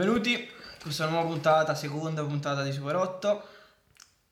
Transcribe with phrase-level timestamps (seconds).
[0.00, 0.48] Benvenuti,
[0.80, 3.48] questa è una nuova puntata, seconda puntata di Super 8.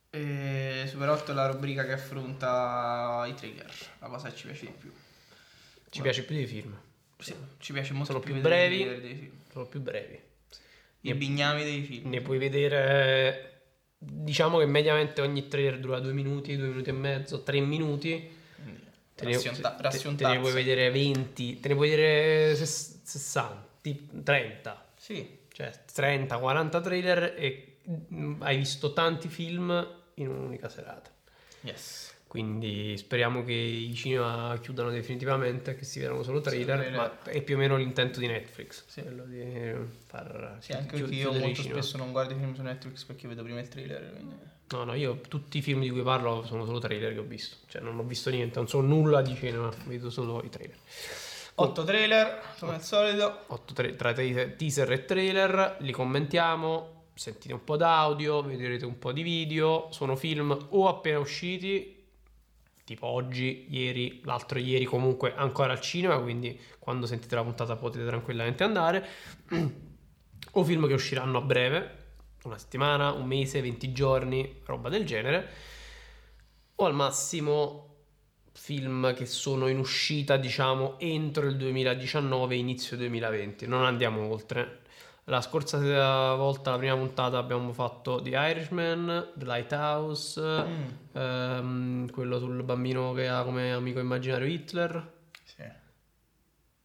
[0.09, 4.65] E Super 8 è la rubrica che affronta i trailer, la cosa che ci piace
[4.65, 4.91] di più.
[5.91, 6.75] Ci piace più dei film.
[7.19, 8.83] Sì, ci piace molto Sono più più brevi.
[8.83, 9.33] dei film.
[9.53, 10.19] Sono più brevi.
[11.03, 12.09] I bignami dei film.
[12.09, 13.65] Ne puoi vedere.
[13.99, 18.37] Diciamo che mediamente ogni trailer dura due minuti, due minuti e mezzo, tre minuti.
[19.15, 23.67] Te ne, Rassionta- te- te ne puoi vedere 20, te ne puoi vedere ses- 60,
[23.83, 24.87] tip- 30.
[24.97, 27.79] Sì, Cioè 30, 40 trailer e
[28.15, 29.71] mm, hai visto tanti film
[30.15, 31.11] in un'unica serata.
[31.63, 32.15] yes.
[32.29, 36.97] Quindi speriamo che i cinema chiudano definitivamente, che si vedano solo trailer, trailer.
[36.97, 39.03] ma è più o meno l'intento di Netflix, Sì.
[39.03, 39.75] quello di
[40.07, 43.43] far Sì, anche perché io molto spesso non guardo i film su Netflix perché vedo
[43.43, 44.13] prima il trailer.
[44.13, 44.35] Quindi...
[44.69, 47.57] No, no, io tutti i film di cui parlo sono solo trailer che ho visto,
[47.67, 50.77] cioè non ho visto niente, non so nulla di cinema, vedo solo i trailer.
[51.61, 53.41] 8 trailer, come al solito.
[53.49, 58.97] 8 tra, tra te- teaser e trailer, li commentiamo, sentite un po' d'audio, vedrete un
[58.97, 62.07] po' di video, sono film o appena usciti,
[62.85, 68.07] tipo oggi, ieri, l'altro ieri comunque ancora al cinema, quindi quando sentite la puntata potete
[68.07, 69.05] tranquillamente andare,
[70.53, 71.97] o film che usciranno a breve,
[72.45, 75.49] una settimana, un mese, 20 giorni, roba del genere,
[76.77, 77.88] o al massimo
[78.59, 83.67] film che sono in uscita, diciamo, entro il 2019, inizio 2020.
[83.67, 84.81] Non andiamo oltre.
[85.25, 90.65] La scorsa volta, la prima puntata, abbiamo fatto The Irishman, The Lighthouse,
[91.13, 95.13] ehm, quello sul bambino che ha come amico immaginario Hitler,
[95.45, 95.63] Sì.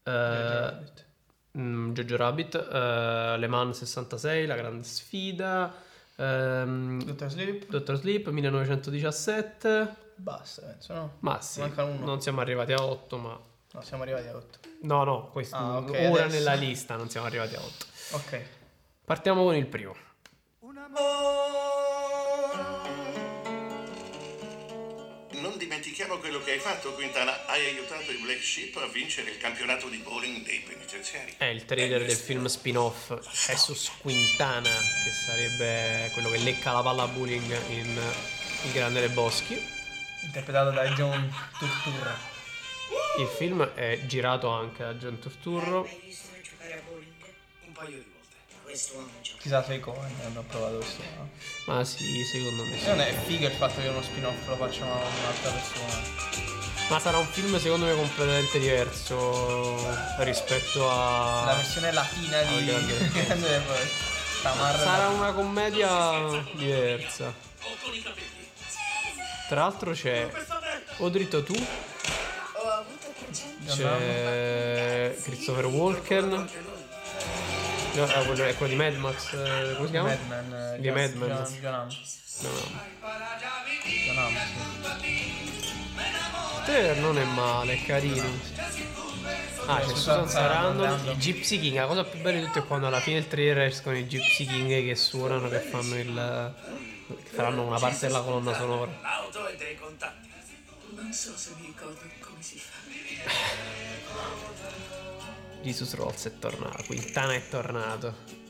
[0.03, 0.73] eh,
[1.57, 5.73] mm, Jojo Rabbit, eh, Le Mans 66, La Grande Sfida,
[6.17, 7.69] ehm, Dottor Sleep.
[7.69, 10.02] Dottor Sleep 1917.
[10.15, 11.15] Basta, penso, no?
[11.19, 13.39] Ma sì, non siamo arrivati a 8, ma...
[13.73, 14.59] No, siamo arrivati a 8.
[14.81, 16.27] No, no, questo Ah, ok, ora adesso.
[16.37, 17.85] nella lista non siamo arrivati a 8.
[18.11, 18.41] Ok.
[19.05, 19.95] Partiamo con il primo.
[25.31, 27.45] Non dimentichiamo quello che hai fatto, Quintana.
[27.47, 31.33] Hai aiutato i Black Sheep a vincere il campionato di bowling dei penitenziari.
[31.37, 33.11] È il trailer del film spin-off
[33.47, 37.99] Jesus Quintana, che sarebbe quello che lecca la palla a bowling in
[38.65, 39.72] Il Grande dei Boschi.
[40.23, 42.31] Interpretato da John Turturro.
[43.19, 45.83] Il film è girato anche da John Turturro.
[45.83, 47.11] Hai visto giocare a bowling?
[47.67, 48.61] Un paio di volte.
[48.63, 49.37] Questo uomo gioca.
[49.39, 51.03] Chissà se i Cohen hanno provato questo.
[51.17, 51.29] No?
[51.67, 52.87] Ma sì, secondo me sì.
[52.87, 56.51] Non è figo il fatto che uno spin-off lo facciano a un'altra persona.
[56.89, 59.77] Ma sarà un film secondo me completamente diverso
[60.19, 61.45] rispetto a...
[61.45, 63.91] La versione latina di grande.
[64.43, 67.33] Sarà una commedia diversa.
[69.47, 70.29] Tra l'altro c'è
[71.43, 71.53] tu,
[72.53, 73.13] Ho avuto
[73.65, 75.15] piacere.
[75.15, 76.29] c'è Christopher Walken.
[77.95, 80.09] No, è quello, è quello di Mad Max, eh, come si chiama?
[80.09, 80.73] Madman.
[80.75, 81.27] eh, Di Mad Men.
[81.29, 81.87] John, John.
[84.05, 84.35] John Hamm,
[86.65, 88.23] trailer non è male, è carino.
[89.67, 91.75] Ah, c'è Susan Sarandon, Gypsy King.
[91.75, 94.45] La cosa più bella di tutto è quando alla fine del trailer escono i Gypsy
[94.45, 96.53] King che suonano, che fanno il.
[97.15, 98.91] Che faranno una parte della colonna sonora.
[99.01, 100.31] L'auto e dei contanti.
[100.95, 102.81] Non so se mi ricordo come si fa.
[105.61, 108.41] Jesus Rolls è tornato, Quintana è tornato.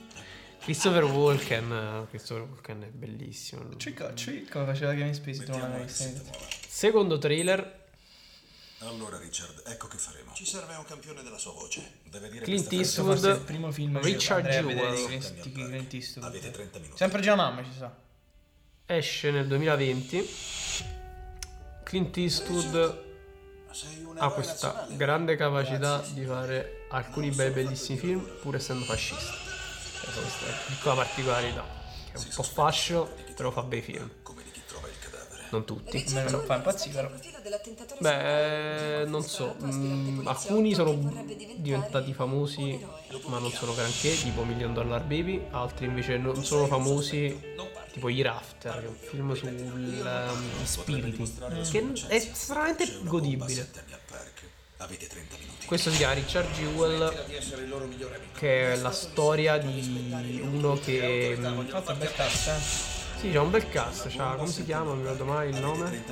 [0.59, 3.75] Christopher Walken, eh, Christopher Walken è bellissimo.
[3.77, 6.21] Cicca, cicca, come faceva tu non l'avevi visto.
[6.67, 7.81] Secondo trailer,
[8.79, 10.33] Allora, Richard, ecco che faremo.
[10.33, 11.99] Ci serve un campione della sua voce.
[12.03, 15.05] Deve dire Clint Eastwood, il primo film che Richard Jewell.
[15.05, 16.25] Clint- Eastwood.
[16.27, 16.97] Avete 30 minuti.
[16.97, 17.95] Sempre Hamm ci sa.
[18.85, 20.29] Esce nel 2020.
[21.83, 23.01] Clint Eastwood
[24.17, 29.33] ha questa grande capacità di fare alcuni bei bellissimi film pur essendo fascista.
[30.01, 31.65] Questa è una piccola particolarità.
[32.11, 34.09] È un po' fascio, però fa bei film.
[35.53, 36.03] Non tutti.
[36.07, 37.11] A me non fa impazzire.
[37.99, 40.93] Beh, non so, mm, alcuni sono
[41.57, 42.83] diventati famosi
[43.27, 47.39] ma non sono granché, tipo Million Dollar Baby, altri invece non sono famosi,
[47.91, 50.01] tipo Year After, che è un film sugli
[50.63, 51.35] spiriti,
[51.69, 53.53] che è estremamente godibile.
[53.53, 54.41] Sentemi al park.
[54.77, 55.65] Avete 30 minuti.
[55.67, 57.25] Questo si chiama Richard Jewell,
[58.33, 61.37] che è la storia di uno che...
[61.67, 62.92] Fatto un bel cazzo.
[63.23, 64.89] Sì, c'ha un bel cast, c'ha, come si chiama?
[64.89, 66.03] Non mi ricordo mai il nome.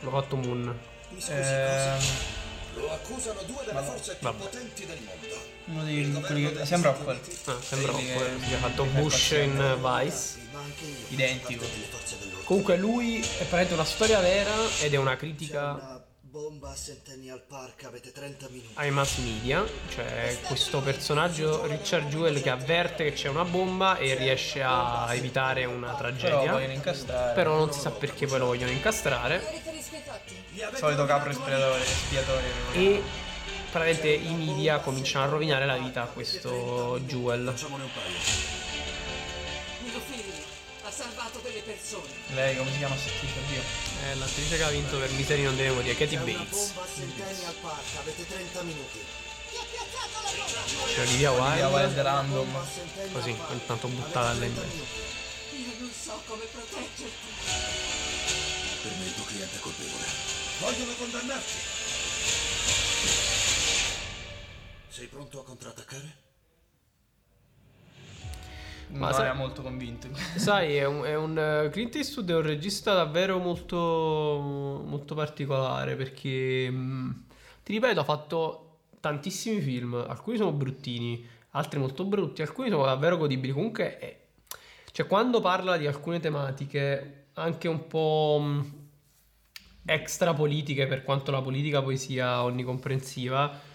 [0.00, 0.76] L'ho fatto Moon.
[1.28, 1.98] Ehm,
[4.18, 4.44] Vabbè.
[5.66, 6.66] uno di quelli che...
[6.66, 7.20] Sembra Rockwell.
[7.44, 10.38] Ah, sembra Rockwell, che- che ha fatto Bush in Vice.
[11.10, 11.64] Identico.
[12.44, 15.99] Comunque lui è praticamente una storia vera ed è una critica
[16.30, 18.70] Bomba a Centennial Park, avete 30 minuti.
[18.74, 24.14] ai mass media, cioè questo personaggio Richard Jewell che avverte che c'è una bomba e
[24.14, 26.52] riesce a evitare una Però tragedia.
[26.52, 27.34] vogliono incastrare.
[27.34, 29.42] Però non si sa perché poi lo vogliono incastrare.
[30.74, 31.82] Solito capro espiatore.
[31.82, 32.44] espiatore.
[32.74, 33.02] E
[33.72, 37.48] praticamente i media cominciano a rovinare la vita a questo Jewel.
[37.48, 38.69] Facciamone un paio.
[40.90, 42.08] Ha salvato delle persone.
[42.34, 43.38] Lei come si chiama st'attrice?
[43.38, 43.62] Oddio.
[44.10, 46.50] È l'attrice che ha vinto per Misery non devo dire, Katie Bates.
[46.50, 48.98] bomba a Centennial Park, avete 30 minuti.
[50.92, 51.84] C'è Olivia Olivia Wilde.
[51.86, 52.66] Wilde random.
[53.12, 54.66] Così, intanto avete buttata 30 all'inglese.
[54.66, 54.98] minuti.
[55.62, 57.28] Io non so come proteggerti.
[58.82, 60.04] Per me il tuo cliente è colpevole.
[60.58, 61.54] Vogliono condannarci.
[64.88, 66.29] Sei pronto a contrattaccare?
[68.92, 70.08] Ma non sai- era molto convinto.
[70.36, 75.96] Sai, è un, è un, eh, Clint Eastwood è un regista davvero molto, molto particolare
[75.96, 77.24] perché, mh,
[77.62, 83.16] ti ripeto, ha fatto tantissimi film, alcuni sono bruttini, altri molto brutti, alcuni sono davvero
[83.16, 83.52] godibili.
[83.52, 84.18] Comunque, è-
[84.92, 88.72] cioè, quando parla di alcune tematiche, anche un po' mh,
[89.86, 93.68] extra politiche, per quanto la politica poi sia onnicomprensiva,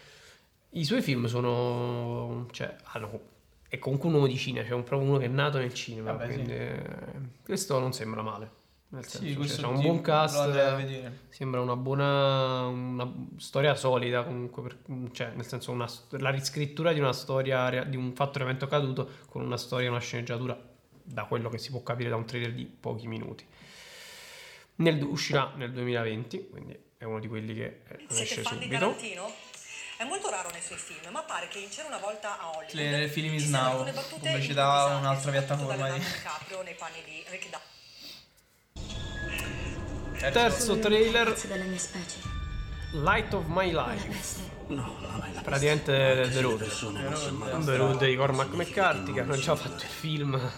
[0.71, 3.33] i suoi film sono, cioè, hanno
[3.67, 6.11] è comunque un uomo di cinema, cioè un, proprio uno che è nato nel cinema.
[6.11, 6.33] Vabbè, sì.
[6.33, 6.81] quindi, eh,
[7.43, 8.63] questo non sembra male.
[8.89, 11.13] Nel senso, Sì, cioè, c'è un sì, buon cast.
[11.29, 14.77] Sembra una buona una storia solida comunque, per-
[15.11, 19.41] cioè nel senso una la riscrittura di una storia, di un fatto evento accaduto con
[19.41, 20.57] una storia, una sceneggiatura,
[21.03, 23.45] da quello che si può capire da un trailer di pochi minuti.
[24.77, 28.77] Nel- uscirà nel 2020, quindi è uno di quelli che eh, Siete esce subito.
[28.77, 29.31] Tarantino?
[29.97, 32.73] È molto raro nei suoi film, ma pare che in C'era una volta a Hollywood
[32.73, 37.49] Le- film is ci now, pubblicità un'altra piattaforma da di- DiCaprio nei panni di Rick
[37.49, 37.73] Dalton.
[40.33, 41.33] Terzo trailer.
[42.91, 44.07] Light of My La Life.
[44.07, 44.41] peste.
[45.43, 50.51] praticamente The Road The Road di Cormac McCarthy che hanno già fatto il film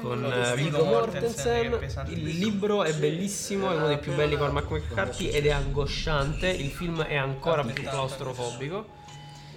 [0.00, 4.70] con eh, Viggo Mortensen il libro è bellissimo è uno dei più belli di Cormac
[4.70, 8.86] McCarthy ed è angosciante il film è ancora più claustrofobico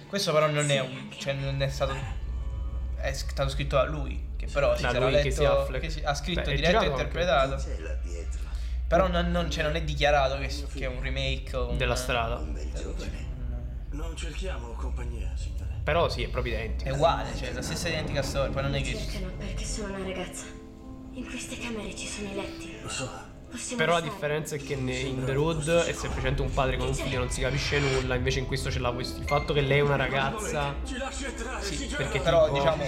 [0.08, 1.08] Questo però non è un.
[1.16, 1.94] cioè non è stato.
[2.96, 4.28] È stato scritto da lui.
[4.36, 5.34] Che però si Da sarà lui che letto.
[5.36, 5.82] si Affleck.
[5.82, 7.62] che si- ha scritto Beh, diretto e interpretato.
[8.88, 12.42] Però non, non- cioè, non è dichiarato che, che è un remake un- della strada
[13.92, 15.59] Non cerchiamo compagnia, signore.
[15.82, 18.50] Però sì è proprio È identico uguale, cioè la stessa identica storia.
[18.52, 18.96] Poi non è che.
[18.96, 20.44] Cercano perché sono una ragazza.
[21.12, 22.72] In queste camere ci sono i letti.
[22.82, 23.28] Lo so.
[23.50, 24.12] Possiamo però la stare.
[24.14, 27.30] differenza è che ne- in The Road è semplicemente un padre con un figlio non
[27.30, 29.96] si capisce nulla invece in questo c'è la quest- il fatto che lei è una
[29.96, 32.84] ragazza Ci lasci entrare, sì, perché Però tipo- diciamo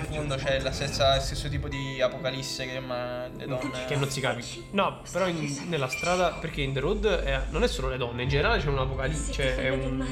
[0.00, 3.84] di fondo c'è la stessa, il stesso tipo di apocalisse che ma le donne.
[3.86, 4.62] che non si capisce.
[4.70, 8.22] No, però in- nella strada, perché in The Road è- non è solo le donne,
[8.22, 10.04] in generale c'è un'apocalisse, cioè è un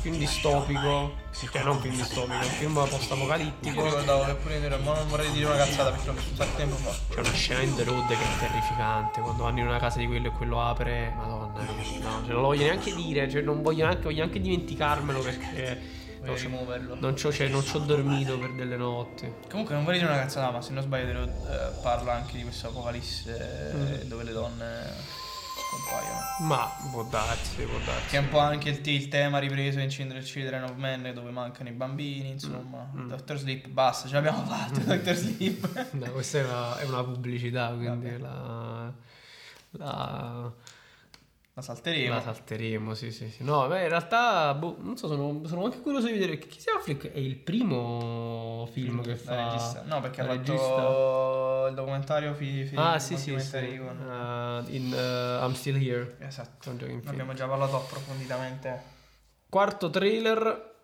[0.00, 3.84] film distopico, cioè non un film distopico, è un film Io post-apocalittico.
[3.84, 6.76] ricordavo che pure ma non vorrei dire una cazzata perché l'ho visto un sacco tempo
[6.76, 6.90] fa.
[7.14, 10.06] C'è una scena in The Road che è terrificante, quando vanno in una casa di
[10.06, 11.98] quello e quello apre, madonna, no, cioè
[12.32, 16.96] non lo voglio neanche dire, cioè non voglio neanche, voglio neanche dimenticarmelo perché Voglio rimuoverlo.
[16.98, 19.32] non ci ho, cioè, non ci ho dormito per delle notti.
[19.48, 22.42] Comunque non vorrei dire una cazzata, ma se non sbaglio Road, eh, parla anche di
[22.42, 25.18] questa apocalisse eh, dove le donne
[25.70, 26.20] compaiono.
[26.40, 28.08] Ma può darsi, può darsi.
[28.08, 31.30] Che è un po' anche il, il tema ripreso in Children Children of Men dove
[31.30, 32.90] mancano i bambini, insomma.
[32.92, 35.88] Doctor Sleep, basta, ce l'abbiamo fatta, Doctor Sleep.
[36.00, 38.92] No, questa è una, è una pubblicità, quindi la,
[39.72, 40.52] la,
[41.60, 42.14] La salteremo.
[42.14, 43.44] la salteremo, sì, sì, sì.
[43.44, 46.74] No, beh, in realtà, boh, non so, sono, sono anche curioso di vedere che Casey
[46.74, 49.44] Affleck è il primo film che Da fa...
[49.52, 49.82] regista.
[49.86, 51.68] No, perché ha fatto regista.
[51.68, 53.78] il documentario fi, fi, Ah, sì, sì, sì.
[53.78, 56.16] con- Uh, in uh, I'm Still Here.
[56.20, 56.70] Esatto.
[57.04, 58.82] abbiamo già parlato approfonditamente.
[59.48, 60.74] Quarto trailer,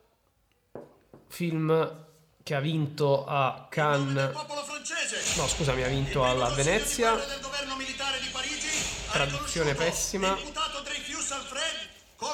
[1.29, 2.05] film
[2.43, 4.31] che ha vinto a Cannes...
[4.33, 5.41] Popolo francese.
[5.41, 7.15] No, scusami, ha vinto alla Venezia.
[7.15, 8.67] del governo militare di Parigi
[9.09, 10.37] ha Traduzione pessima.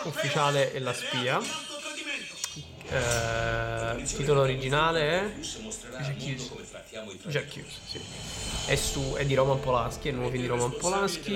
[0.04, 1.40] Ufficiale e la spia.
[2.90, 5.32] reato Eh, titolo originale è.
[7.26, 8.00] Jack Hughes, sì.
[8.66, 11.34] È, su, è di Roman Polanski, è il nuovo film di Roman Polanski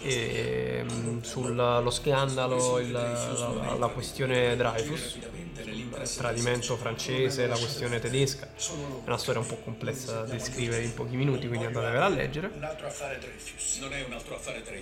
[0.00, 5.16] e, mm, sullo scandalo, il- la, la questione Dreyfus,
[5.64, 8.48] il tradimento francese, la questione tedesca.
[8.54, 12.50] È una storia un po' complessa da descrivere in pochi minuti, quindi andatevela a leggere.
[12.54, 13.78] Un altro affare Dreyfus.
[13.80, 13.92] Non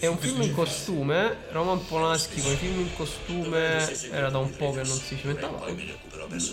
[0.00, 4.56] è un film in costume, Roman Polanski con i film in costume era da un
[4.56, 5.66] po' che non si cimentava.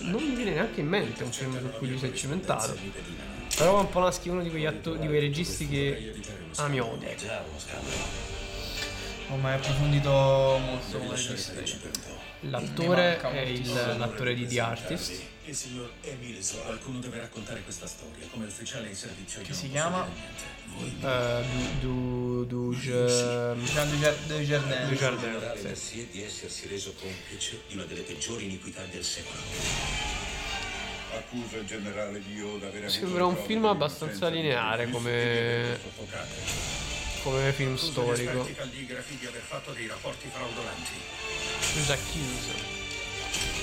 [0.01, 2.75] Non mi viene neanche in mente un film su cui lui si è cimentato.
[3.55, 6.13] Però Roman Polanski è uno di quegli attori, di quei registi che
[6.57, 7.07] ami o odi.
[9.29, 11.53] Oh, ma è approfondito molto come regista.
[12.41, 15.21] L'attore manca è il- l'attore di The Artist.
[15.45, 18.25] Il signor Emils, qualcuno deve raccontare questa storia.
[18.31, 20.05] Come ufficiale in servizio Che si chiama?
[21.01, 21.43] Eh,
[21.79, 23.57] du, du, du, Jean
[24.27, 24.87] Dujardin.
[24.89, 25.75] Dujardin.
[25.75, 26.07] Sì.
[26.11, 29.39] Di essersi reso complice di una delle peggiori iniquità del secolo.
[31.15, 35.79] Accusa il generale Dio d'aver avuto Sembra un film di abbastanza di lineare come-
[37.23, 38.41] come film storico.
[38.41, 40.91] esperti calligrafi di aver fatto dei rapporti fraudolenti.
[41.75, 42.85] Who's accused?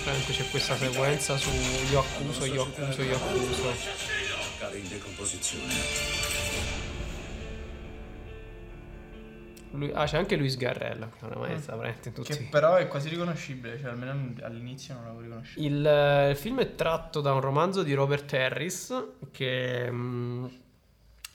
[0.02, 1.50] Praticamente c'è questa sequenza su
[1.90, 3.72] io accuso, io accuso, io accuso.
[4.58, 6.82] Cade in decomposizione.
[9.74, 12.32] Lui- ah, c'è anche Luis Garrella, che è una maestra, veramente in tutti.
[12.32, 15.66] Che però è quasi riconoscibile, cioè almeno all'inizio non l'avevo riconosciuto.
[15.66, 18.94] Il, eh, il film è tratto da un romanzo di Robert Harris,
[19.32, 20.46] che mm,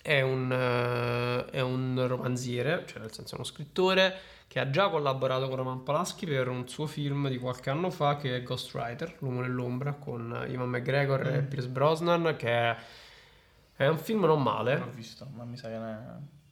[0.01, 4.15] è, un, eh, è un romanziere, cioè nel senso uno scrittore,
[4.47, 8.17] che ha già collaborato con Roman Polanski per un suo film di qualche anno fa
[8.17, 12.75] che è Ghostwriter, L'uomo nell'ombra, con Ivan McGregor e Pierce Brosnan, che è,
[13.75, 14.77] è un film non male.
[14.77, 15.97] Non l'ho visto, ma mi sa che non è...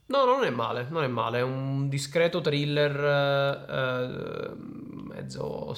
[0.09, 5.75] No, non è male, non è male, è un discreto thriller eh, mezzo...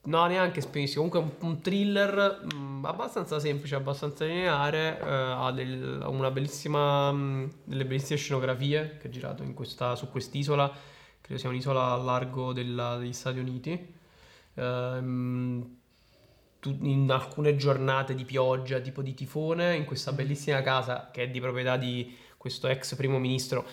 [0.00, 6.00] No, neanche spinissimo, comunque un, un thriller mh, abbastanza semplice, abbastanza lineare, eh, ha del-
[6.02, 10.72] ha una bellissima, mh, delle bellissime scenografie che è girato questa- su quest'isola,
[11.20, 13.94] credo sia un'isola a largo della- degli Stati Uniti.
[14.54, 15.76] Ehm,
[16.60, 21.28] tu- in alcune giornate di pioggia, tipo di tifone, in questa bellissima casa che è
[21.30, 23.66] di proprietà di questo ex primo ministro.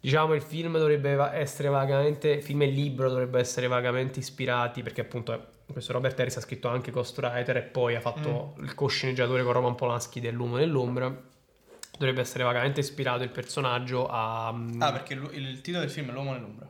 [0.00, 5.00] Diciamo il film dovrebbe essere vagamente, il film e libro dovrebbe essere vagamente ispirati perché
[5.00, 9.52] appunto questo Robert Harris ha scritto anche Ghostwriter e poi ha fatto il co-sceneggiatore con
[9.52, 11.14] Roman Polanski dell'Uomo nell'ombra.
[11.98, 14.52] Dovrebbe essere vagamente ispirato il personaggio a...
[14.52, 16.68] mm, Ah, perché il, il titolo del film è L'uomo nell'ombra.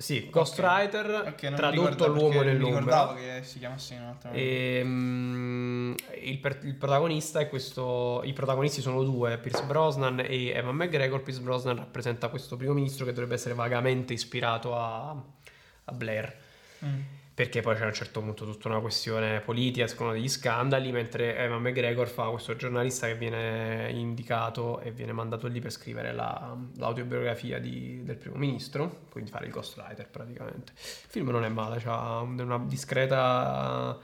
[0.00, 2.78] Sì, Ghostwriter, Ok, non mi tradotto L'Uomo nell'ombra.
[2.78, 4.40] ricordavo che si chiamasse in un altro modo.
[4.40, 8.22] E, mm, il, per- il protagonista è questo.
[8.24, 11.22] I protagonisti sono due, Pierce Brosnan e Evan McGregor.
[11.22, 16.34] Pierce Brosnan rappresenta questo primo ministro che dovrebbe essere vagamente ispirato a, a Blair.
[16.82, 17.00] Mm.
[17.40, 21.38] Perché poi c'è a un certo punto tutta una questione politica, escono degli scandali, mentre
[21.38, 26.54] Evan McGregor fa questo giornalista che viene indicato e viene mandato lì per scrivere la-
[26.76, 30.72] l'autobiografia di- del primo ministro, quindi fare il ghostwriter praticamente.
[30.76, 33.98] Il film non è male, ha una discreta...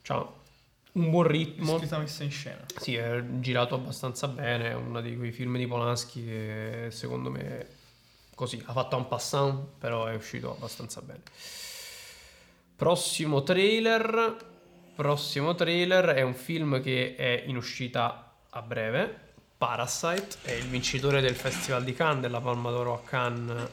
[0.00, 0.32] c'ha
[0.92, 1.76] un buon ritmo.
[1.76, 2.64] Scritta messa in scena.
[2.78, 7.66] Sì, è girato abbastanza bene, è uno di quei film di Polanski che secondo me
[8.34, 11.20] così ha fatto un passant, però è uscito abbastanza bene.
[12.80, 14.36] Prossimo trailer,
[14.96, 19.34] prossimo trailer è un film che è in uscita a breve.
[19.58, 23.68] Parasite è il vincitore del Festival di Cannes della Palma d'Oro a Cannes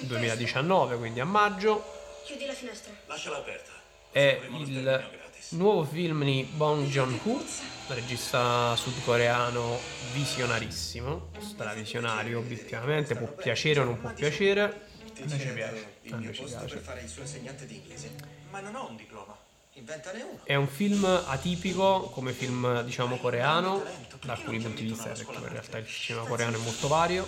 [0.00, 1.84] 2019, quindi a maggio.
[2.24, 2.90] Chiudi la finestra.
[3.04, 3.70] Lasciala aperta.
[4.10, 5.04] È il
[5.50, 7.44] nuovo film di Bong Joon-ho,
[7.88, 9.78] regista sudcoreano
[10.14, 14.87] visionarissimo, stravisionario obiettivamente, può piacere o non può piacere.
[15.22, 15.92] A noi ci piace.
[16.02, 16.74] Il mio posto piace.
[16.74, 18.14] per fare il suo insegnante di inglese.
[18.50, 19.36] Ma non ho un diploma.
[19.74, 20.40] Inventane uno.
[20.42, 23.82] È un film atipico come film diciamo coreano,
[24.22, 27.26] da alcuni punti di vista, perché in realtà il cinema coreano è molto vario.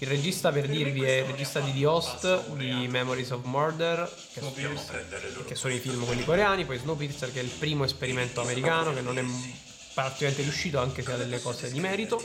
[0.00, 4.40] Il regista per dirvi è il regista di The Host, di Memories of Murder, che,
[5.44, 9.00] che sono i film quelli coreani, poi Snowpiercer che è il primo esperimento americano che
[9.00, 9.24] non è
[9.94, 12.22] particolarmente riuscito anche se ha delle cose di merito.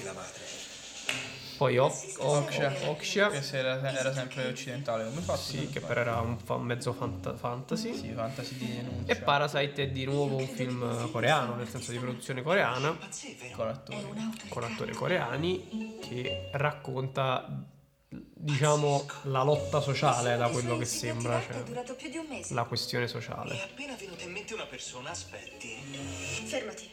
[1.63, 5.39] Poi Okja, Che se era, era sempre occidentale come fatto.
[5.39, 7.93] sì, che però era un fa- mezzo fanta- fantasy.
[7.95, 9.13] Sì, fantasy di denuncia.
[9.13, 12.97] E Parasite è di nuovo un film coreano, nel senso di produzione coreana,
[13.55, 14.05] con attori.
[14.49, 17.47] con attori coreani, che racconta,
[18.09, 21.63] diciamo, la lotta sociale da quello che sembra, È cioè
[22.49, 23.57] la questione sociale.
[23.61, 25.77] appena venuta in mente una persona, aspetti.
[26.45, 26.89] Fermati.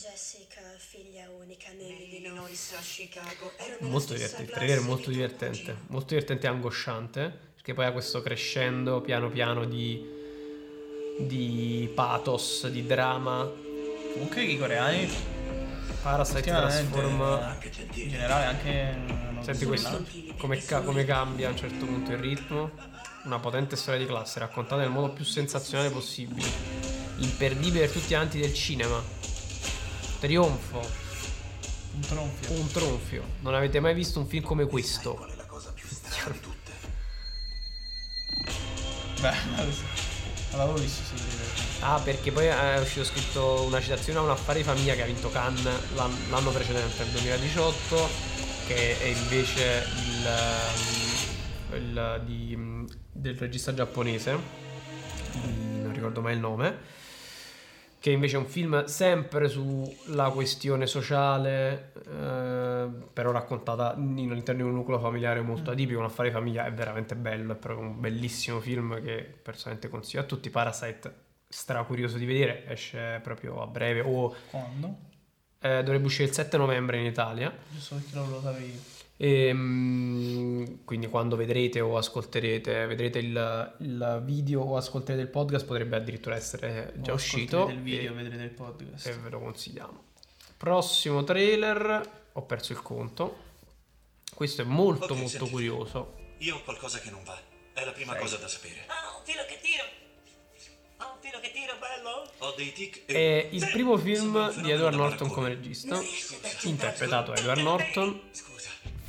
[0.00, 3.52] Jessica, figlia unica nell'Illinois a Chicago.
[3.80, 9.28] Molto divertente, il molto divertente, molto divertente e angosciante, perché poi ha questo crescendo piano
[9.28, 10.02] piano di,
[11.18, 13.46] di pathos, di drama.
[14.14, 15.06] Comunque i coreani
[16.00, 17.58] Parasite trasforma...
[17.92, 20.02] in generale anche Senti questo,
[20.38, 22.70] come, ca- come cambia a un certo punto il ritmo.
[23.24, 26.48] Una potente storia di classe raccontata nel modo più sensazionale possibile.
[27.18, 29.28] Imperdibile per tutti gli amanti del cinema.
[30.20, 30.78] Trionfo,
[31.94, 32.52] un tronfio.
[32.52, 33.24] un tronfio.
[33.40, 35.14] Non avete mai visto un film come questo.
[35.14, 36.72] Qual è la cosa più strana di tutte?
[39.20, 39.34] Beh,
[40.56, 41.48] l'avevo visto sto trailer.
[41.80, 45.06] Ah, perché poi è uscito scritto una citazione a un affare di famiglia che ha
[45.06, 48.08] vinto Cannes l'an- l'anno precedente, nel 2018,
[48.66, 49.86] che è invece
[51.72, 54.32] il, il di- del regista giapponese,
[55.32, 56.76] non ricordo mai il nome,
[58.00, 64.68] che invece è un film sempre sulla questione sociale, eh, però raccontata in- all'interno di
[64.68, 68.00] un nucleo familiare molto atipico, un affare di famiglia, è veramente bello, è proprio un
[68.00, 70.48] bellissimo film che personalmente consiglio a tutti.
[70.48, 71.14] Parasite,
[71.46, 74.96] stra curioso di vedere, esce proprio a breve o Quando?
[75.60, 77.52] eh, dovrebbe uscire il 7 novembre in Italia.
[77.70, 78.80] Giusto perché non lo sapevi.
[79.22, 85.66] E, mm, quindi quando vedrete o ascolterete, vedrete il, il video o ascolterete il podcast
[85.66, 89.06] potrebbe addirittura essere già O uscito ascolterete il video, e, vedrete il podcast.
[89.08, 90.04] e ve lo consigliamo.
[90.56, 93.36] Prossimo trailer, ho perso il conto.
[94.34, 95.50] Questo è molto Ok, molto senti.
[95.50, 96.14] curioso.
[96.38, 97.38] Io ho qualcosa che non va.
[97.74, 98.84] È la prima cosa da sapere.
[98.86, 99.84] Ah, un filo che tiro!
[100.96, 102.30] Ah, un filo che tiro, bello!
[102.38, 103.48] Ho dei tic È e...
[103.52, 105.98] il primo film di Edward Norton come regista,
[106.62, 108.49] interpretato da Edward Norton, Scusa,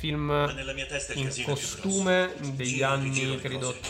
[0.02, 3.80] film ma nella mia testa il in è costume degli Giro, anni credo cose.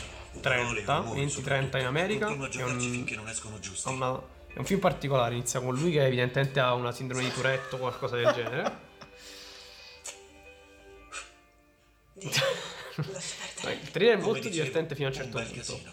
[0.41, 2.27] 30, Parole, rumori 20-30 in America.
[2.29, 3.89] È un, finché non escono giusti.
[3.89, 4.23] ha una-
[4.55, 7.79] è un film particolare, inizia con lui che evidentemente ha una sindrome di Tourette o
[7.79, 8.91] qualcosa del genere.
[12.23, 15.73] Il trailer è molto dicevo, divertente fino a un un certo bel punto.
[15.73, 15.93] casino.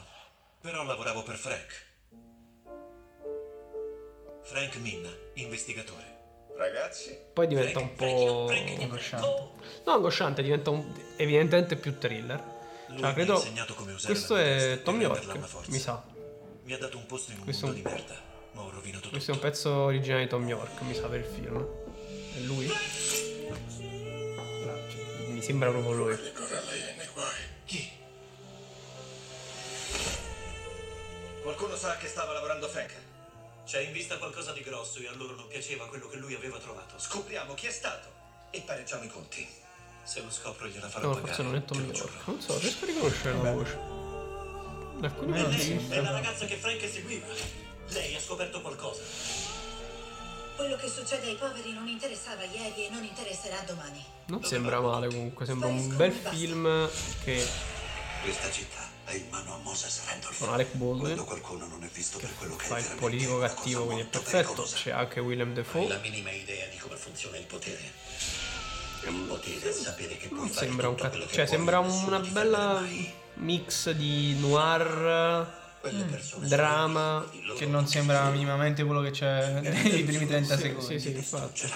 [0.62, 1.86] Però lavoravo per Frank.
[4.44, 6.18] Frank Minna, investigatore.
[6.60, 8.50] Ragazzi, Poi diventa un po'...
[8.82, 9.28] Angosciante.
[9.86, 10.94] No, angosciante, diventa un...
[11.16, 12.44] evidentemente più thriller.
[12.88, 13.34] Lui Cioè, credo...
[13.36, 16.04] insegnato come usare Questo è testa Tom per renderla una York, mi sa.
[16.64, 18.22] Mi ha dato un posto in un Questo mondo un- di merda.
[18.52, 19.52] Ma ho rovinato Questo è un tutto.
[19.52, 21.66] pezzo originale di Tom York, mi sa, per il film.
[22.36, 22.70] È lui?
[25.30, 26.18] Mi sembra proprio lui.
[27.64, 27.90] Chi?
[31.42, 32.94] Qualcuno sa che stava lavorando Frank?
[33.70, 36.58] C'è in vista qualcosa di grosso e a loro non piaceva quello che lui aveva
[36.58, 36.98] trovato.
[36.98, 38.08] Scopriamo chi è stato
[38.50, 39.48] e pareggiamo i conti.
[40.04, 41.28] Se lo scopro gliela farò No, pagare.
[41.28, 42.28] forse non è Tom te lo York.
[42.28, 43.78] Non so, riesco a riconoscere la voce.
[45.04, 45.60] Alcuni Eh, sì.
[45.60, 45.88] sì.
[45.88, 47.28] È la ragazza che Frank seguiva.
[47.90, 49.04] Lei ha scoperto qualcosa.
[50.56, 54.04] Quello che succede ai poveri non interessava ieri e non interesserà domani.
[54.30, 56.90] Non sembra male comunque, sembra un bel film
[57.24, 57.48] che
[58.24, 60.38] Questa città è in mano a Moses Randolph.
[60.38, 63.40] con Alec Baldwin Quando qualcuno non è visto per quello che fa è il politico
[63.40, 64.38] cattivo, quindi è perfetto.
[64.38, 64.76] pericolosa.
[64.78, 65.88] C'è anche Willem Hai Dafoe.
[65.88, 67.92] la minima idea di come funziona il potere.
[69.08, 71.80] Il potere è sapere che puoi fare Sembra un tutto cat- quello che cioè sembra
[71.80, 72.84] una bella
[73.36, 75.48] mix di noir,
[75.82, 77.26] persone drama.
[77.58, 81.00] Che non sembra minimamente quello che c'è nei primi 30 Sì, secondi.
[81.00, 81.72] sì, sì, infatti.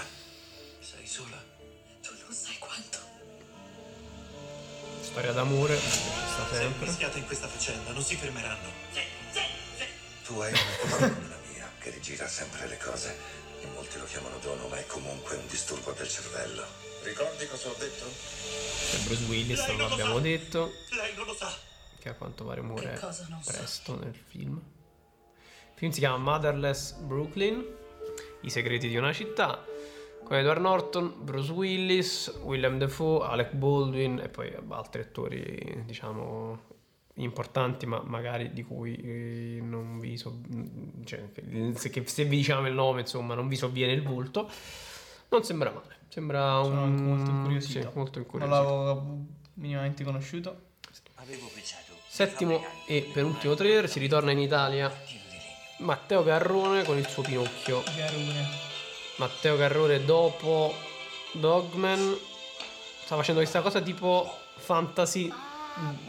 [5.14, 6.88] Storia d'amore, ci sta sempre.
[6.88, 8.68] mischiata in questa faccenda, non si fermeranno.
[10.26, 13.16] Tu hai una cosa come la mia, che rigira sempre le cose.
[13.62, 16.66] E molti lo chiamano dono, ma è comunque un disturbo del cervello.
[17.04, 18.06] Ricordi cosa ho detto?
[18.90, 21.54] C'è Bruce Willis, non l'abbiamo detto, Lei non lo sa.
[22.00, 23.00] che a quanto pare muore
[23.30, 23.52] non so?
[23.52, 24.60] presto nel film.
[25.74, 27.64] Il film si chiama Motherless Brooklyn,
[28.42, 29.64] I segreti di una città,
[30.24, 36.60] con Edward Norton, Bruce Willis, Willem Dafoe, Alec Baldwin e poi altri attori, diciamo,
[37.16, 40.40] importanti, ma magari di cui eh, non vi so...
[41.06, 44.50] cioè, che- se, vi diciamo il nome, insomma, non vi sovviene il volto.
[45.30, 46.66] Non sembra male, sembra un...
[46.66, 47.80] Sono anche molto incuriosito.
[47.80, 48.56] Sì, molto Non incuriosito.
[48.56, 49.18] l'avevo
[49.56, 50.62] minimamente conosciuto.
[51.16, 51.94] Avevo pensato.
[52.08, 54.92] Settimo e penultimo trailer, si ritorna in Italia.
[55.80, 57.82] Matteo Carrone con il suo Pinocchio.
[57.96, 58.73] Garone.
[59.18, 60.74] Matteo Carrone dopo
[61.34, 62.18] Dogman
[63.06, 65.32] sta facendo questa cosa tipo fantasy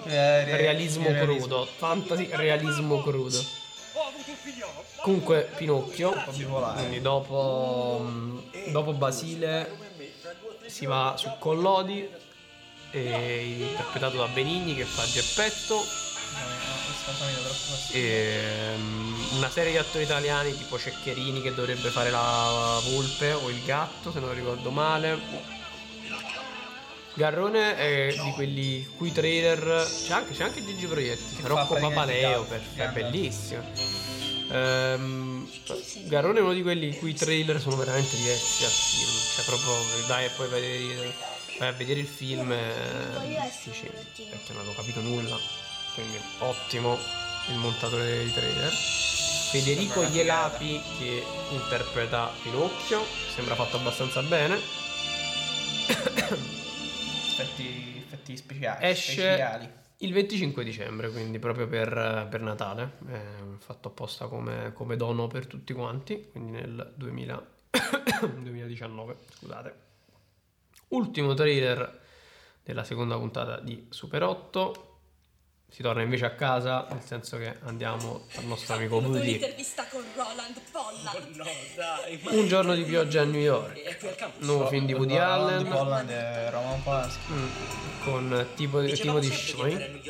[0.05, 1.39] Eh, re- realismo realismo.
[1.39, 1.67] crudo.
[1.77, 3.43] Fantasy realismo crudo.
[5.01, 6.13] Comunque Pinocchio,
[6.77, 8.39] quindi dopo, mm,
[8.73, 9.71] dopo Basile
[10.67, 12.07] si va su Collodi,
[12.91, 15.83] e interpretato da Benigni che fa Geppetto.
[17.05, 18.01] Questa cosa mi dà troppo fastidio.
[18.01, 23.51] E, mm, una serie di attori italiani tipo Ceccherini che dovrebbe fare la volpe o
[23.51, 25.21] il gatto se non ricordo male.
[27.13, 32.47] Garrone è di quelli cui trailer c'è anche, c'è anche Gigi Proietti fa Rocco Papaleo
[32.75, 33.63] è bellissimo.
[34.51, 35.49] Ehm,
[36.07, 40.07] Garrone è uno di quelli i cui trailer sono veramente diversi dal film cioè proprio
[40.07, 41.15] dai e poi vai a vedere,
[41.59, 43.91] vai a vedere il film e dici
[44.29, 45.64] perché non avevo capito nulla
[45.95, 46.99] quindi ottimo
[47.51, 53.03] il montatore dei trailer Federico Ielapi che interpreta Pinocchio
[53.35, 54.59] sembra fatto abbastanza bene
[57.37, 58.85] Effetti, effetti speciali.
[58.87, 59.71] esce speciali.
[59.99, 63.21] il 25 dicembre quindi proprio per, per Natale è
[63.59, 67.47] fatto apposta come, come dono per tutti quanti quindi nel 2000
[68.39, 69.75] 2019 scusate
[70.89, 72.03] ultimo trailer
[72.65, 74.94] della seconda puntata di Super 8.
[75.75, 79.19] Si torna invece a casa, nel senso che andiamo dal nostro amico Woody.
[79.31, 81.33] Un'intervista con Roland Pollan.
[81.35, 82.31] No, dai, ma...
[82.31, 84.23] Un giorno di pioggia a New York.
[84.23, 84.33] Al.
[84.37, 85.67] Nuovo film di Woody Allen.
[85.67, 87.33] Holland e Roman Polanski.
[87.33, 87.47] Mm,
[88.05, 90.01] Con tipo, di speciale.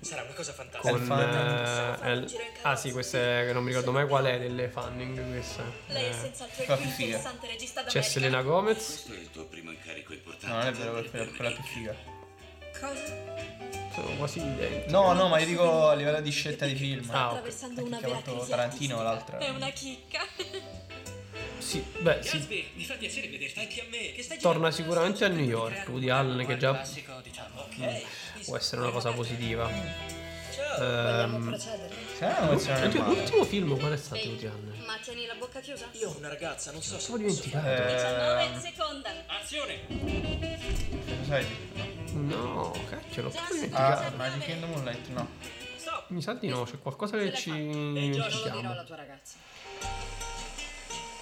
[0.00, 0.92] Sarà una cosa fantastica.
[0.92, 2.30] Con eh, El-
[2.60, 5.62] ah sì, questa è, che non mi ricordo mai qual è delle Fanning questa.
[5.86, 8.02] Lei è Eh, senz'altro il più interessante regista c'è.
[8.02, 8.84] Selena Gomez.
[8.84, 10.78] Questo è il tuo primo incarico importante.
[10.78, 12.18] No, non è vero, quella più figa.
[12.80, 13.28] Cosa?
[13.92, 14.90] Sono quasi identi.
[14.90, 17.08] No, no, ma io dico a livello di scelta di film.
[17.10, 17.30] Ah, ok.
[17.32, 19.02] Attraversando una Che ha vera fatto crisi Tarantino artistica.
[19.02, 19.38] l'altra.
[19.38, 20.20] È una chicca.
[21.58, 22.38] Sì, beh, sì.
[22.38, 24.12] Gatsby, mi fa piacere vederti anche a me.
[24.12, 25.88] Che stai Torna sicuramente a New York.
[25.88, 27.60] Woody Allen che già Classico, diciamo.
[27.60, 28.02] Ok.
[28.44, 29.68] può essere una cosa positiva.
[30.54, 31.24] Ciao.
[31.24, 31.32] Ehm,
[32.18, 32.92] male.
[33.04, 34.82] l'ultimo film qual è stato Woody Allen?
[34.86, 35.86] Ma tieni la bocca chiusa?
[35.92, 37.64] Io ho una ragazza, non so se Ho dimenticato.
[37.66, 39.10] fare- 19 seconda.
[39.26, 39.78] Azione!
[41.26, 41.46] Sai?
[42.36, 44.16] No, cacchio, l'ho proprio Ah, dimenticato.
[44.16, 45.28] Magic in the Moonlight, no.
[46.08, 49.36] Mi sa di no, c'è qualcosa che ci Non lo dirò alla tua ragazza.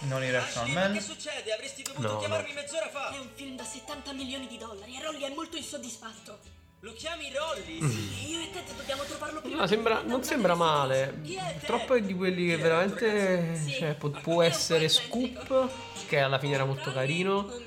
[0.01, 0.93] Non Irrational Ashley, ma Man.
[0.93, 1.53] che succede?
[1.53, 2.61] Avresti dovuto No, chiamarmi no.
[2.61, 3.11] mezz'ora fa.
[3.15, 6.39] È un film da 70 milioni di dollari e Rolly è molto insoddisfatto.
[6.83, 7.83] Lo chiami Rolly?
[7.83, 7.89] Mm.
[7.91, 8.31] Sì.
[8.31, 9.57] Io e Ted dobbiamo trovarlo prima.
[9.57, 11.21] No, sembra- non sembra male.
[11.25, 11.65] Chi è Ted?
[11.67, 13.73] Troppo è di quelli che veramente Sì.
[13.73, 15.69] cioè, può, può essere scoop,
[16.07, 17.63] che alla fine era molto carino, Oh.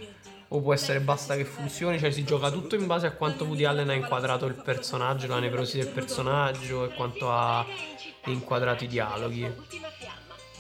[0.54, 3.64] O può essere basta che funzioni, cioè si gioca tutto in base a quanto Woody
[3.64, 7.66] Allen ha inquadrato il personaggio, la nevrosi del personaggio e quanto ha
[8.26, 9.42] inquadrato i dialoghi.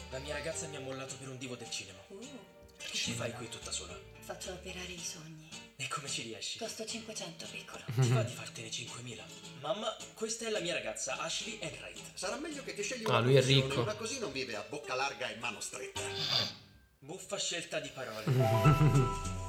[0.10, 2.00] La mia ragazza mi ha mollato per un divo del cinema.
[2.08, 3.98] Che ci fai qui tutta sola?
[4.20, 5.50] Faccio operare i sogni.
[5.76, 6.58] E come ci riesci?
[6.58, 7.84] Costo 500, piccolo.
[8.00, 9.20] Ti va di fartene 5.000?
[9.60, 12.00] Mamma, questa è la mia ragazza, Ashley Enright.
[12.14, 13.82] Sarà meglio che ti scegli Ah, una lui è ricco.
[13.82, 16.00] Una così non vive a bocca larga e mano stretta.
[17.00, 19.40] Buffa scelta di parole.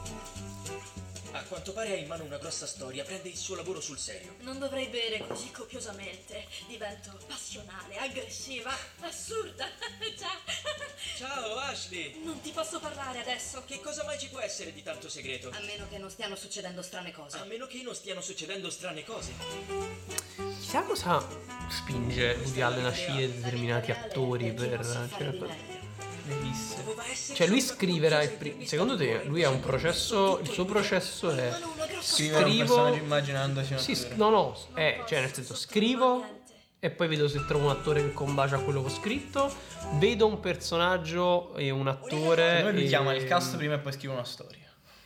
[1.53, 4.37] Quanto pare ha in mano una grossa storia, prende il suo lavoro sul serio.
[4.41, 6.47] Non dovrei bere così copiosamente.
[6.67, 9.67] Divento passionale, aggressiva, assurda.
[10.17, 10.31] Già.
[11.15, 12.23] Ciao Ashley!
[12.25, 13.65] Non ti posso parlare adesso.
[13.67, 15.51] Che cosa mai ci può essere di tanto segreto?
[15.51, 17.37] A meno che non stiano succedendo strane cose.
[17.37, 19.35] A meno che non stiano succedendo strane cose.
[20.59, 21.23] Chissà cosa
[21.69, 24.83] spinge Woody Allen a scegliere determinati attori per...
[25.19, 25.82] Cioè, per-
[27.35, 30.39] cioè lui scriverà il qualcosa di pri- Secondo te lui ha un processo...
[30.41, 31.53] Il suo processo è...
[32.01, 34.15] Scrivere un Scrivo- personaggio immaginandosi un Sì, attore.
[34.17, 36.41] no, no, è, cioè nel senso scrivo
[36.79, 39.53] e poi vedo se trovo un attore che combacia a quello che ho scritto,
[39.99, 42.57] vedo un personaggio e un attore...
[42.57, 44.61] Secondo lui e- chiama il cast prima e poi scrive una storia.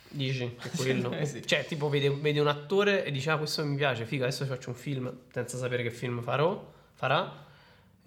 [0.09, 1.11] Dici che quello.
[1.11, 1.45] Eh sì.
[1.45, 4.49] Cioè, tipo, vede, vede un attore e dice: Ah, questo mi piace, figa, adesso ci
[4.49, 7.45] faccio un film senza sapere che film farò, farà.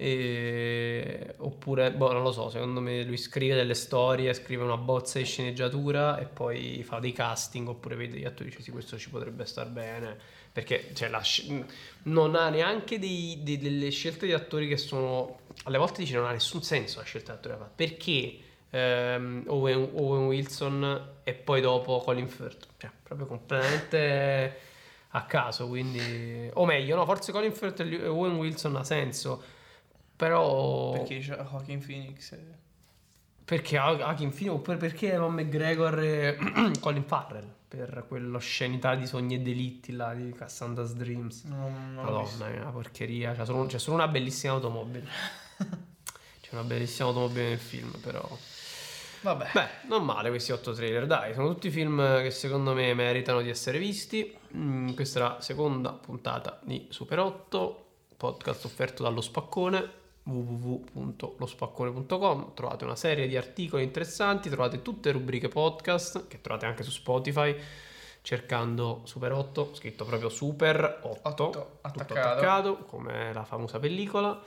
[0.00, 1.34] E...
[1.38, 2.48] Oppure, boh, non lo so.
[2.48, 7.12] Secondo me lui scrive delle storie, scrive una bozza di sceneggiatura e poi fa dei
[7.12, 7.68] casting.
[7.68, 10.16] Oppure vede gli attori e dice: Sì, questo ci potrebbe star bene.
[10.52, 11.64] Perché cioè, sc-
[12.04, 15.40] non ha neanche dei- dei- delle scelte di attori che sono.
[15.64, 17.70] Alle volte dice: Non ha nessun senso la scelta di attore che fa.
[17.74, 18.38] Perché?
[18.70, 24.58] ehm, Owen, Owen Wilson e poi dopo Colin Firth cioè proprio completamente
[25.10, 29.42] a caso quindi o meglio no forse Colin Firth e Owen Wilson ha senso
[30.20, 32.32] però Perché c'è Joaquin Phoenix.
[32.32, 32.58] e-
[33.42, 36.38] perché Hakim Phoenix oppure perché Evan McGregor e
[36.78, 42.02] Colin Farrell per quell'oscenità di sogni e delitti là di Cassandra's Dreams visto.
[42.02, 45.06] Madonna, è una porcheria c'è solo, c'è solo una bellissima automobile
[46.42, 48.28] c'è una bellissima automobile nel film però
[49.22, 49.50] Vabbè.
[49.52, 53.50] Beh, non male questi otto trailer, dai, sono tutti film che secondo me meritano di
[53.50, 54.34] essere visti.
[54.56, 62.84] Mm, questa è la seconda puntata di Super 8, podcast offerto dallo Spaccone www.lospaccone.com trovate
[62.84, 67.54] una serie di articoli interessanti trovate tutte le rubriche podcast che trovate anche su Spotify
[68.22, 72.18] cercando Super 8 scritto proprio Super 8 Otto, tutto attaccato.
[72.18, 74.42] attaccato come la famosa pellicola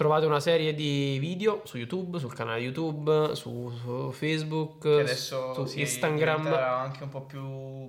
[0.00, 6.46] Trovate una serie di video su YouTube, sul canale YouTube, su, su Facebook, su Instagram.
[6.46, 7.84] anche un po' più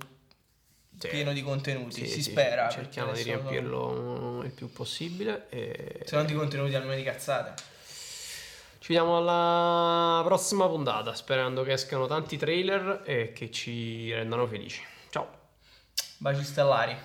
[1.02, 1.08] Sì.
[1.08, 2.06] pieno di contenuti.
[2.06, 2.68] Sì, si sì, spera.
[2.68, 5.46] Cerchiamo di riempirlo il più possibile.
[5.50, 6.02] E...
[6.04, 7.54] Se non di contenuti almeno di cazzate.
[8.78, 14.82] Ci vediamo alla prossima puntata, sperando che escano tanti trailer e che ci rendano felici.
[15.10, 15.28] Ciao!
[16.18, 16.96] Baci stellari.